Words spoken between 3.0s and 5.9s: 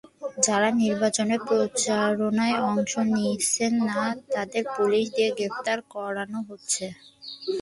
নিচ্ছেন না, তাঁদের পুলিশ দিয়ে গ্রেপ্তার